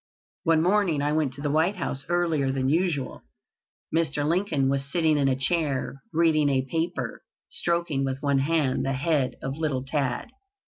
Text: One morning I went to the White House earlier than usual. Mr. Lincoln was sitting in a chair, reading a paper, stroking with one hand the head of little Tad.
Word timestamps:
One 0.45 0.63
morning 0.63 1.03
I 1.03 1.11
went 1.13 1.31
to 1.35 1.41
the 1.41 1.51
White 1.51 1.75
House 1.75 2.07
earlier 2.09 2.51
than 2.51 2.69
usual. 2.69 3.21
Mr. 3.93 4.27
Lincoln 4.27 4.67
was 4.67 4.91
sitting 4.91 5.19
in 5.19 5.27
a 5.27 5.35
chair, 5.35 6.01
reading 6.11 6.49
a 6.49 6.63
paper, 6.65 7.21
stroking 7.49 8.03
with 8.03 8.17
one 8.19 8.39
hand 8.39 8.83
the 8.83 8.93
head 8.93 9.35
of 9.43 9.57
little 9.59 9.83
Tad. 9.83 10.29